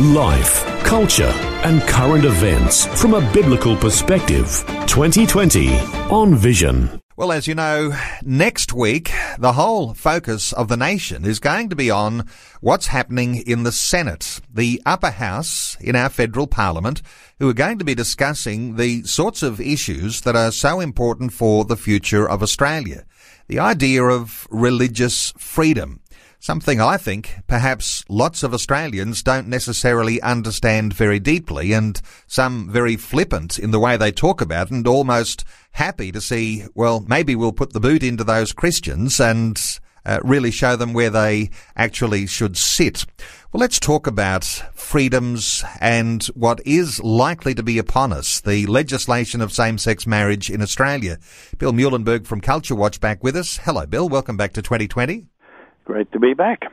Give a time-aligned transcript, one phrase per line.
[0.00, 1.32] Life, culture,
[1.64, 4.64] and current events from a biblical perspective.
[4.86, 5.76] 2020
[6.08, 7.00] on Vision.
[7.16, 11.74] Well, as you know, next week, the whole focus of the nation is going to
[11.74, 12.28] be on
[12.60, 17.02] what's happening in the Senate, the upper house in our federal parliament,
[17.40, 21.64] who are going to be discussing the sorts of issues that are so important for
[21.64, 23.04] the future of Australia.
[23.48, 25.98] The idea of religious freedom.
[26.40, 32.94] Something I think perhaps lots of Australians don't necessarily understand very deeply and some very
[32.94, 37.52] flippant in the way they talk about and almost happy to see, well, maybe we'll
[37.52, 39.60] put the boot into those Christians and
[40.06, 43.04] uh, really show them where they actually should sit.
[43.52, 49.40] Well, let's talk about freedoms and what is likely to be upon us, the legislation
[49.40, 51.18] of same-sex marriage in Australia.
[51.58, 53.58] Bill Muehlenberg from Culture Watch back with us.
[53.64, 54.08] Hello, Bill.
[54.08, 55.26] Welcome back to 2020.
[55.88, 56.70] Great to be back.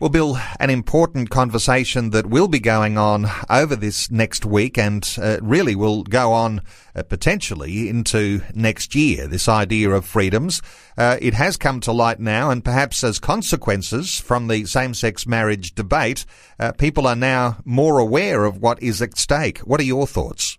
[0.00, 5.06] Well, Bill, an important conversation that will be going on over this next week and
[5.20, 6.62] uh, really will go on
[6.96, 10.62] uh, potentially into next year, this idea of freedoms.
[10.96, 15.26] Uh, it has come to light now, and perhaps as consequences from the same sex
[15.26, 16.24] marriage debate,
[16.58, 19.58] uh, people are now more aware of what is at stake.
[19.58, 20.56] What are your thoughts?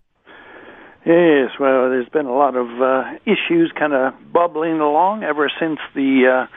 [1.04, 5.80] Yes, well, there's been a lot of uh, issues kind of bubbling along ever since
[5.96, 6.56] the uh,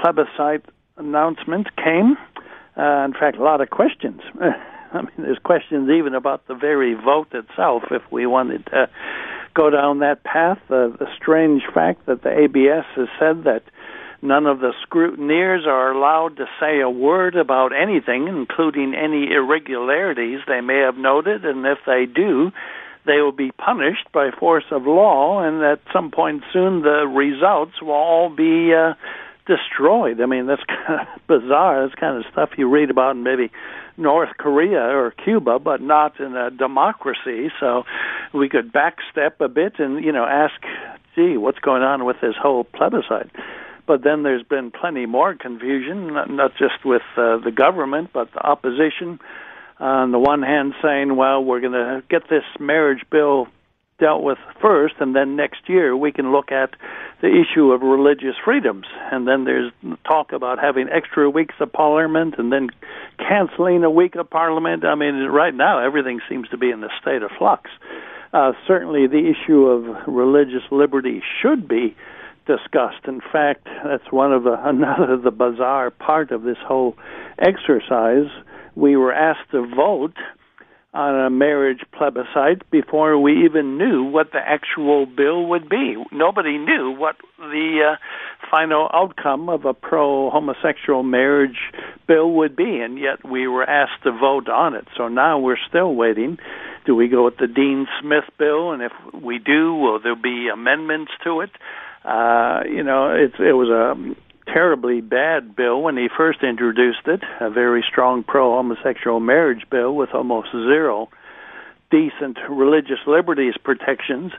[0.00, 0.64] plebiscite
[0.96, 2.16] announcement came.
[2.76, 4.20] Uh, in fact, a lot of questions.
[4.40, 7.84] I mean, there's questions even about the very vote itself.
[7.90, 8.88] If we wanted to
[9.54, 13.62] go down that path, uh, the strange fact that the ABS has said that
[14.22, 20.40] none of the scrutineers are allowed to say a word about anything, including any irregularities
[20.46, 22.52] they may have noted, and if they do,
[23.06, 27.80] they will be punished by force of law, and at some point soon the results
[27.80, 28.94] will all be uh,
[29.46, 30.20] destroyed.
[30.20, 31.86] I mean, that's kind of bizarre.
[31.86, 33.50] That's kind of stuff you read about in maybe
[33.96, 37.50] North Korea or Cuba, but not in a democracy.
[37.60, 37.84] So
[38.32, 40.54] we could backstep a bit and, you know, ask,
[41.14, 43.30] gee, what's going on with this whole plebiscite?
[43.86, 48.40] But then there's been plenty more confusion, not, just with uh, the government, but the
[48.40, 49.20] opposition.
[49.78, 53.46] On the one hand, saying, well, we're going to get this marriage bill
[53.98, 56.70] dealt with first, and then next year we can look at
[57.22, 58.86] the issue of religious freedoms.
[59.10, 59.72] And then there's
[60.06, 62.68] talk about having extra weeks of Parliament and then
[63.18, 64.84] canceling a week of Parliament.
[64.84, 67.70] I mean, right now everything seems to be in a state of flux.
[68.32, 71.96] Uh, certainly, the issue of religious liberty should be
[72.46, 73.06] discussed.
[73.06, 76.96] In fact, that's one of the another the bizarre part of this whole
[77.38, 78.28] exercise.
[78.74, 80.16] We were asked to vote
[80.96, 85.94] on a marriage plebiscite before we even knew what the actual bill would be.
[86.10, 87.96] Nobody knew what the uh,
[88.50, 91.58] final outcome of a pro homosexual marriage
[92.08, 94.88] bill would be, and yet we were asked to vote on it.
[94.96, 96.38] So now we're still waiting.
[96.86, 98.72] Do we go with the Dean Smith bill?
[98.72, 101.50] And if we do, will there be amendments to it?
[102.04, 103.94] Uh, you know, it's, it was a
[104.46, 109.94] terribly bad bill when he first introduced it, a very strong pro homosexual marriage bill
[109.94, 111.08] with almost zero
[111.90, 114.32] decent religious liberties protections.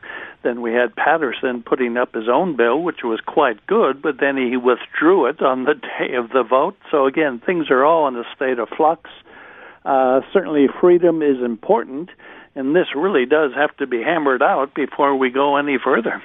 [0.44, 4.38] Then we had Paterson putting up his own bill, which was quite good, but then
[4.38, 6.76] he withdrew it on the day of the vote.
[6.92, 9.10] So again, things are all in a state of flux.
[9.86, 12.10] Uh, certainly, freedom is important,
[12.58, 16.22] and this really does have to be hammered out before we go any further.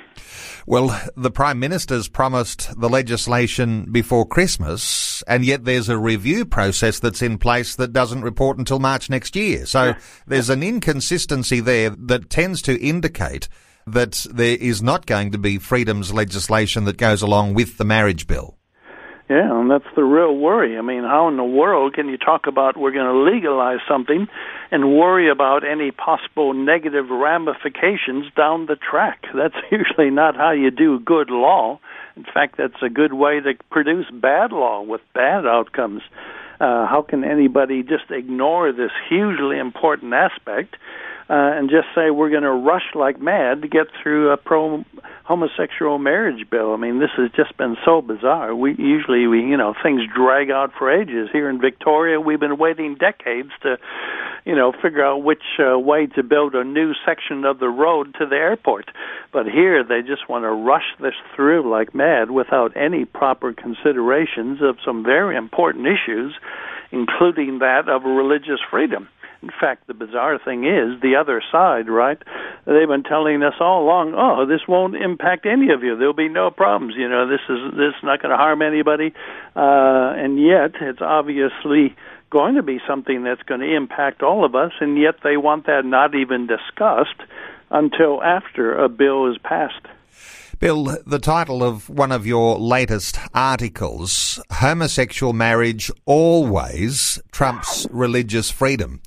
[0.66, 6.98] Well, the Prime Minister's promised the legislation before Christmas, and yet there's a review process
[6.98, 9.66] that's in place that doesn't report until March next year.
[9.66, 9.94] So
[10.26, 13.48] there's an inconsistency there that tends to indicate
[13.86, 18.26] that there is not going to be freedoms legislation that goes along with the marriage
[18.26, 18.56] bill.
[19.30, 20.76] Yeah, and that's the real worry.
[20.76, 24.26] I mean, how in the world can you talk about we're going to legalize something
[24.70, 29.24] and worry about any possible negative ramifications down the track?
[29.34, 31.80] That's usually not how you do good law.
[32.16, 36.02] In fact, that's a good way to produce bad law with bad outcomes.
[36.62, 40.76] Uh, how can anybody just ignore this hugely important aspect
[41.28, 44.84] uh, and just say we're going to rush like mad to get through a pro
[45.24, 46.72] homosexual marriage bill.
[46.72, 48.54] I mean, this has just been so bizarre.
[48.54, 51.30] We usually we you know things drag out for ages.
[51.32, 53.78] Here in Victoria, we've been waiting decades to
[54.44, 58.14] you know, figure out which uh, way to build a new section of the road
[58.18, 58.90] to the airport.
[59.32, 64.60] But here they just want to rush this through like mad without any proper considerations
[64.62, 66.34] of some very important issues,
[66.90, 69.08] including that of religious freedom.
[69.42, 72.18] In fact, the bizarre thing is the other side, right?
[72.64, 75.96] They've been telling us all along, "Oh, this won't impact any of you.
[75.96, 76.94] There'll be no problems.
[76.96, 79.12] You know, this is this is not going to harm anybody."
[79.56, 81.96] Uh, and yet, it's obviously
[82.32, 85.66] going to be something that's going to impact all of us, and yet they want
[85.66, 87.20] that not even discussed
[87.70, 89.86] until after a bill is passed.
[90.58, 99.00] Bill, the title of one of your latest articles, Homosexual Marriage Always Trumps Religious Freedom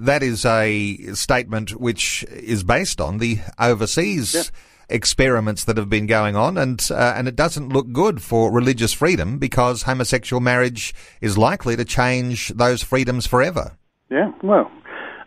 [0.00, 4.42] that is a statement which is based on the overseas yeah.
[4.90, 8.92] Experiments that have been going on, and uh, and it doesn't look good for religious
[8.92, 13.76] freedom because homosexual marriage is likely to change those freedoms forever.
[14.10, 14.70] Yeah, well,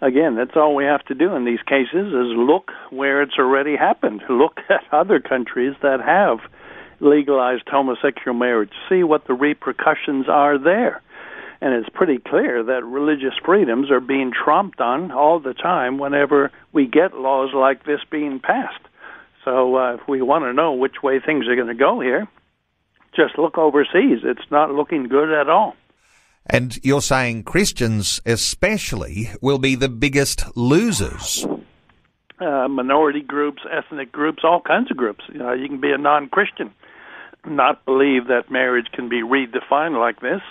[0.01, 3.75] again, that's all we have to do in these cases is look where it's already
[3.75, 4.21] happened.
[4.30, 6.39] Look at other countries that have
[7.00, 8.71] legalized homosexual marriage.
[8.89, 11.01] See what the repercussions are there.
[11.62, 16.51] And it's pretty clear that religious freedoms are being tromped on all the time whenever
[16.74, 18.82] we get laws like this being passed.
[19.45, 22.28] So uh, if we want to know which way things are going to go here,
[23.16, 24.19] just look overseas.
[24.24, 25.75] It's not looking good at all.
[26.45, 31.45] And you're saying Christians, especially, will be the biggest losers.
[32.40, 35.24] Uh, minority groups, ethnic groups, all kinds of groups.
[35.31, 36.74] You, know, you can be a non Christian,
[37.45, 40.42] not believe that marriage can be redefined like this,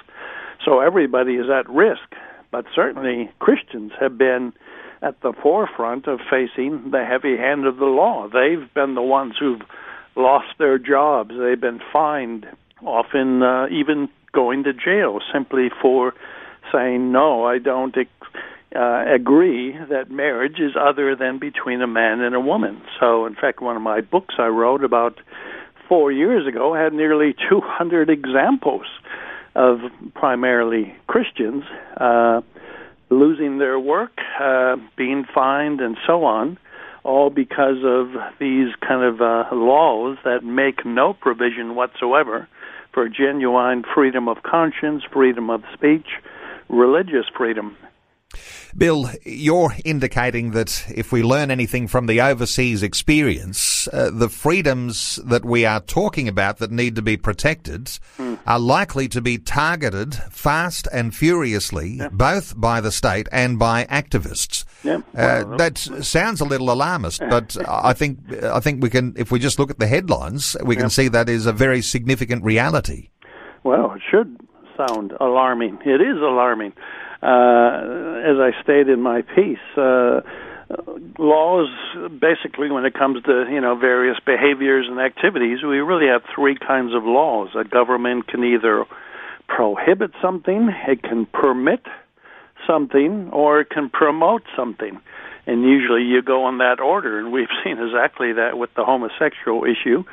[0.64, 2.14] so everybody is at risk.
[2.50, 4.54] But certainly Christians have been
[5.02, 8.28] at the forefront of facing the heavy hand of the law.
[8.28, 9.62] They've been the ones who've
[10.16, 11.32] lost their jobs.
[11.36, 12.46] They've been fined,
[12.84, 16.14] often uh, even going to jail simply for
[16.72, 17.94] saying, no, I don't
[18.74, 22.80] uh, agree that marriage is other than between a man and a woman.
[23.00, 25.18] So, in fact, one of my books I wrote about
[25.88, 28.86] four years ago had nearly 200 examples
[29.54, 29.80] of
[30.14, 31.64] primarily Christians
[31.98, 32.40] uh,
[33.12, 36.58] losing their work, uh, being fined, and so on,
[37.04, 42.48] all because of these kind of uh, laws that make no provision whatsoever
[42.92, 46.06] for genuine freedom of conscience, freedom of speech,
[46.68, 47.76] religious freedom.
[48.76, 55.16] Bill, you're indicating that if we learn anything from the overseas experience, uh, the freedoms
[55.24, 57.86] that we are talking about that need to be protected
[58.16, 58.38] mm.
[58.46, 62.08] are likely to be targeted fast and furiously, yeah.
[62.08, 64.64] both by the state and by activists.
[64.82, 64.96] Yeah.
[65.14, 69.30] Uh, well, that sounds a little alarmist, but I think I think we can, if
[69.30, 73.10] we just look at the headlines, we can see that is a very significant reality.
[73.64, 74.40] Well, it should
[74.76, 75.78] sound alarming.
[75.84, 76.72] It is alarming
[77.22, 80.20] as I stated in my piece, uh,
[81.18, 81.68] laws
[82.20, 86.56] basically when it comes to you know various behaviors and activities we really have three
[86.56, 87.50] kinds of laws.
[87.54, 88.84] A government can either
[89.48, 91.82] prohibit something it can permit
[92.66, 95.00] something or it can promote something.
[95.44, 99.64] And usually you go in that order and we've seen exactly that with the homosexual
[99.64, 100.04] issue.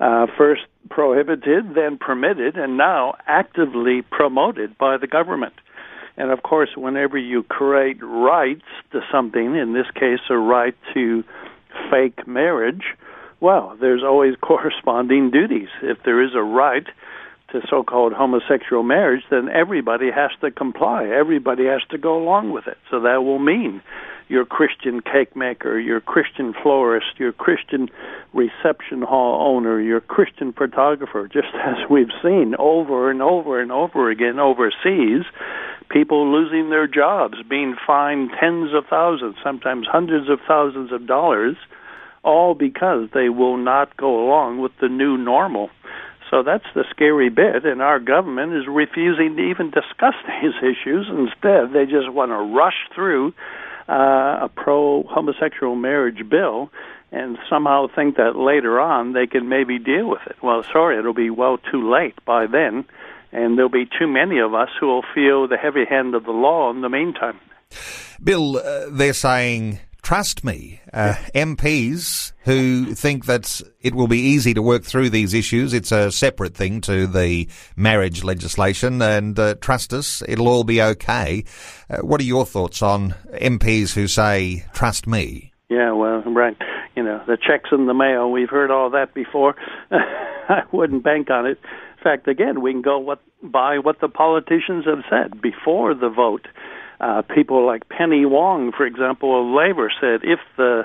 [0.00, 5.54] Uh, first prohibited then permitted and now actively promoted by the government
[6.18, 11.22] and of course, whenever you create rights to something, in this case, a right to
[11.90, 12.82] fake marriage,
[13.40, 15.68] well, there's always corresponding duties.
[15.80, 16.86] If there is a right
[17.52, 21.06] to so called homosexual marriage, then everybody has to comply.
[21.06, 22.76] Everybody has to go along with it.
[22.90, 23.82] So that will mean
[24.28, 27.88] your Christian cake maker, your Christian florist, your Christian
[28.34, 34.10] reception hall owner, your Christian photographer, just as we've seen over and over and over
[34.10, 35.24] again overseas
[35.90, 41.56] people losing their jobs, being fined tens of thousands, sometimes hundreds of thousands of dollars,
[42.22, 45.70] all because they will not go along with the new normal.
[46.30, 51.06] So that's the scary bit, and our government is refusing to even discuss these issues.
[51.08, 53.32] Instead, they just want to rush through
[53.88, 56.70] uh, a pro homosexual marriage bill
[57.10, 60.36] and somehow think that later on they can maybe deal with it.
[60.42, 62.84] Well, sorry, it'll be well too late by then
[63.32, 66.30] and there'll be too many of us who will feel the heavy hand of the
[66.30, 67.38] law in the meantime.
[68.22, 74.54] Bill, uh, they're saying, trust me, uh, MPs who think that it will be easy
[74.54, 79.54] to work through these issues, it's a separate thing to the marriage legislation, and uh,
[79.60, 81.44] trust us, it'll all be okay.
[81.90, 85.52] Uh, what are your thoughts on MPs who say, trust me?
[85.68, 86.56] Yeah, well, right.
[86.96, 89.54] You know, the checks in the mail, we've heard all that before.
[89.90, 91.58] I wouldn't bank on it.
[91.98, 96.08] In fact, again, we can go what, by what the politicians have said before the
[96.08, 96.46] vote.
[97.00, 100.82] Uh, people like Penny Wong, for example, of Labor, said if the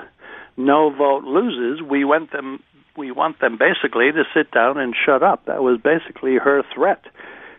[0.56, 2.62] no vote loses, we want them
[2.96, 5.46] we want them basically to sit down and shut up.
[5.46, 7.04] That was basically her threat.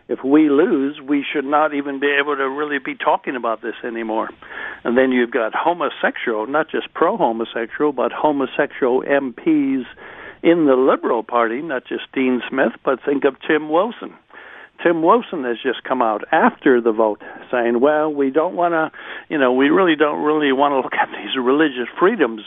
[0.08, 3.74] If we lose, we should not even be able to really be talking about this
[3.84, 4.30] anymore.
[4.84, 9.84] And then you've got homosexual, not just pro homosexual, but homosexual MPs
[10.42, 14.14] in the Liberal Party, not just Dean Smith, but think of Tim Wilson.
[14.82, 18.90] Tim Wilson has just come out after the vote saying, well, we don't want to,
[19.28, 22.42] you know, we really don't really want to look at these religious freedoms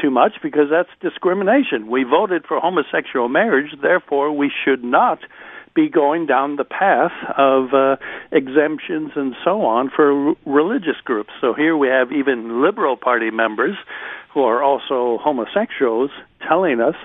[0.00, 1.88] too much because that's discrimination.
[1.88, 5.18] We voted for homosexual marriage, therefore we should not
[5.74, 7.96] be going down the path of uh,
[8.32, 11.30] exemptions and so on for r- religious groups.
[11.40, 13.76] So here we have even Liberal Party members
[14.34, 16.10] who are also homosexuals
[16.46, 16.96] telling us,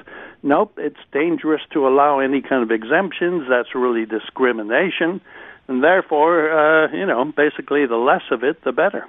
[0.44, 3.48] nope, it's dangerous to allow any kind of exemptions.
[3.50, 5.22] That's really discrimination.
[5.68, 9.06] And therefore, uh, you know, basically the less of it, the better.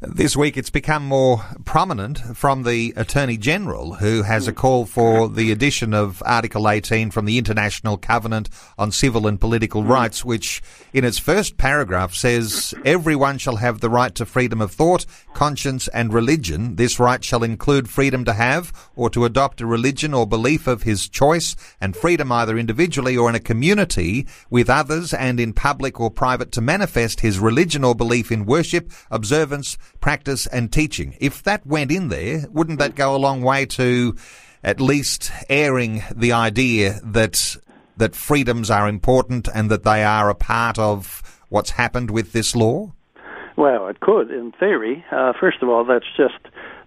[0.00, 4.56] This week it's become more prominent from the Attorney General, who has a hmm.
[4.56, 9.82] call for the addition of Article 18 from the International Covenant on Civil and Political
[9.82, 9.88] hmm.
[9.88, 10.62] Rights, which
[10.92, 15.88] in its first paragraph says everyone shall have the right to freedom of thought, conscience
[15.88, 16.76] and religion.
[16.76, 20.82] This right shall include freedom to have or to adopt a religion or belief of
[20.82, 25.98] his choice and freedom either individually or in a community with others and in public
[25.98, 29.63] or private to manifest his religion or belief in worship, observance,
[30.00, 31.16] practice and teaching.
[31.20, 34.16] If that went in there, wouldn't that go a long way to
[34.62, 37.56] at least airing the idea that
[37.96, 42.56] that freedoms are important and that they are a part of what's happened with this
[42.56, 42.92] law?
[43.56, 45.04] Well, it could, in theory.
[45.12, 46.38] Uh, first of all, that's just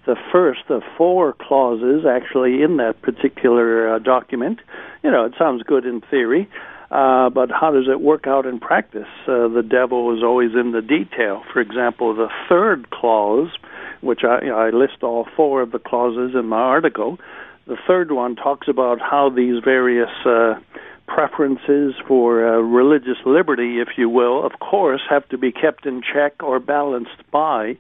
[0.06, 4.60] the first of four clauses actually in that particular uh, document.
[5.04, 6.50] You know, it sounds good in theory.
[6.90, 9.08] Uh, but how does it work out in practice?
[9.28, 11.44] Uh, the devil is always in the detail.
[11.52, 13.50] For example, the third clause,
[14.02, 17.20] which I, you know, I list all four of the clauses in my article,
[17.66, 20.54] the third one talks about how these various uh,
[21.08, 26.02] preferences for uh, religious liberty, if you will, of course, have to be kept in
[26.02, 27.76] check or balanced by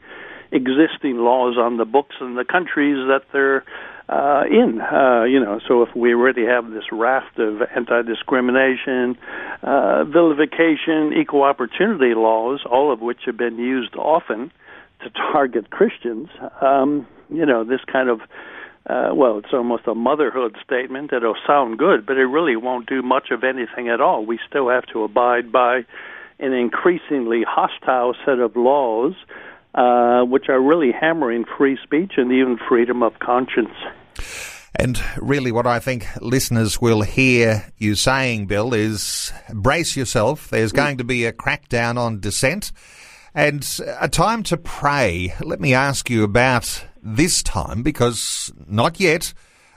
[0.51, 3.63] existing laws on the books in the countries that they're
[4.09, 4.81] uh, in.
[4.81, 9.17] Uh, you know, so if we already have this raft of anti-discrimination,
[9.63, 14.51] uh, vilification, equal opportunity laws, all of which have been used often
[15.03, 16.29] to target Christians,
[16.61, 18.21] um, you know, this kind of
[18.89, 21.11] uh, well, it's almost a motherhood statement.
[21.11, 24.25] It'll sound good, but it really won't do much of anything at all.
[24.25, 25.81] We still have to abide by
[26.39, 29.13] an increasingly hostile set of laws
[29.77, 33.75] uh, which are really hammering free speech and even freedom of conscience.
[34.75, 40.50] And really, what I think listeners will hear you saying, Bill, is brace yourself.
[40.50, 40.77] There's mm.
[40.77, 42.72] going to be a crackdown on dissent
[43.34, 43.65] and
[44.00, 45.34] a time to pray.
[45.41, 49.34] Let me ask you about this time because not yet.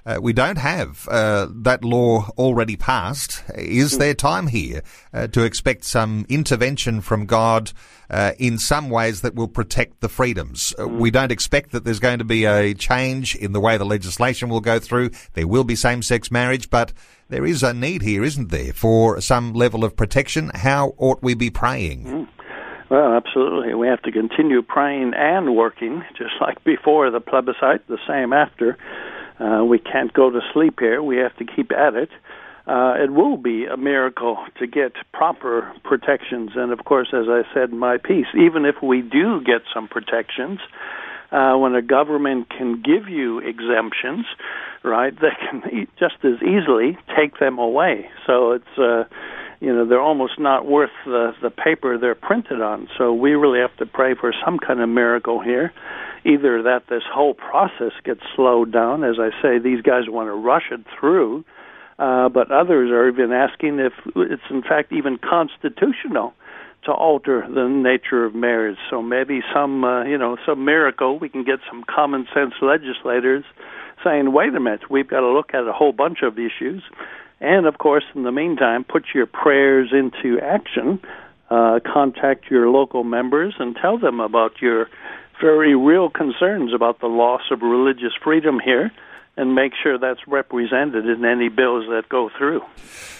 [0.06, 3.42] Uh, we don't have uh, that law already passed.
[3.56, 7.72] Is there time here uh, to expect some intervention from God
[8.08, 10.74] uh, in some ways that will protect the freedoms?
[10.78, 13.84] Uh, we don't expect that there's going to be a change in the way the
[13.84, 15.10] legislation will go through.
[15.34, 16.92] There will be same-sex marriage, but
[17.28, 20.50] there is a need here, isn't there, for some level of protection?
[20.54, 22.04] How ought we be praying?
[22.04, 22.28] Mm.
[22.90, 23.72] Well, absolutely.
[23.74, 28.76] We have to continue praying and working, just like before the plebiscite, the same after.
[29.40, 31.02] Uh, we can't go to sleep here.
[31.02, 32.10] We have to keep at it.
[32.66, 36.50] Uh, it will be a miracle to get proper protections.
[36.54, 39.88] And of course, as I said in my piece, even if we do get some
[39.88, 40.60] protections,
[41.32, 44.26] uh, when a government can give you exemptions,
[44.82, 48.10] right, they can just as easily take them away.
[48.26, 49.04] So it's, uh,
[49.60, 52.88] you know, they're almost not worth the, the paper they're printed on.
[52.98, 55.72] So we really have to pray for some kind of miracle here
[56.24, 60.34] either that this whole process gets slowed down, as I say, these guys want to
[60.34, 61.44] rush it through,
[61.98, 66.34] uh, but others are even asking if it's in fact even constitutional
[66.84, 68.78] to alter the nature of marriage.
[68.88, 73.44] So maybe some, uh, you know, some miracle we can get some common sense legislators
[74.02, 76.82] saying, wait a minute, we've got to look at a whole bunch of issues.
[77.40, 81.00] And of course, in the meantime, put your prayers into action.
[81.50, 84.88] Uh, contact your local members and tell them about your
[85.40, 88.90] very real concerns about the loss of religious freedom here
[89.36, 92.62] and make sure that's represented in any bills that go through.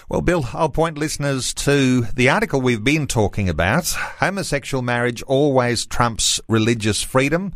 [0.09, 3.87] Well, Bill, I'll point listeners to the article we've been talking about.
[3.87, 7.53] Homosexual marriage always trumps religious freedom.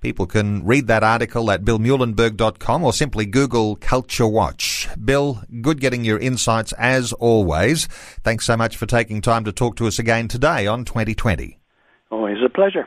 [0.00, 4.88] People can read that article at billmuehlenberg.com or simply Google Culture Watch.
[5.02, 7.86] Bill, good getting your insights as always.
[8.22, 11.58] Thanks so much for taking time to talk to us again today on 2020.
[12.10, 12.86] Always a pleasure.